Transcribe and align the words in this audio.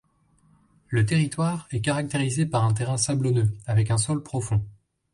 Le 0.89 1.05
territoire 1.05 1.67
est 1.69 1.79
caractérisé 1.81 2.47
par 2.47 2.63
un 2.65 2.73
terrain 2.73 2.97
sablonneux 2.97 3.55
avec 3.67 3.91
un 3.91 3.99
sol 3.99 4.23
profond. 4.23 4.65